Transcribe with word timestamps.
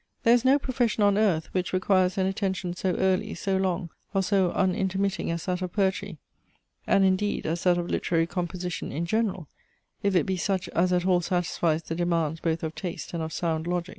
There 0.23 0.33
is 0.33 0.43
no 0.43 0.57
profession 0.57 1.03
on 1.03 1.15
earth, 1.15 1.45
which 1.51 1.73
requires 1.73 2.17
an 2.17 2.25
attention 2.25 2.75
so 2.75 2.95
early, 2.95 3.35
so 3.35 3.55
long, 3.57 3.91
or 4.15 4.23
so 4.23 4.51
unintermitting 4.55 5.29
as 5.31 5.45
that 5.45 5.61
of 5.61 5.73
poetry; 5.73 6.17
and 6.87 7.05
indeed 7.05 7.45
as 7.45 7.65
that 7.65 7.77
of 7.77 7.87
literary 7.87 8.25
composition 8.25 8.91
in 8.91 9.05
general, 9.05 9.47
if 10.01 10.15
it 10.15 10.25
be 10.25 10.37
such 10.37 10.67
as 10.69 10.91
at 10.91 11.05
all 11.05 11.21
satisfies 11.21 11.83
the 11.83 11.93
demands 11.93 12.39
both 12.39 12.63
of 12.63 12.73
taste 12.73 13.13
and 13.13 13.21
of 13.21 13.31
sound 13.31 13.67
logic. 13.67 13.89